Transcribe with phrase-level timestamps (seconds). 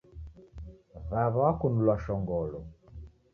[1.09, 2.59] Wawa wakunulwa shongolo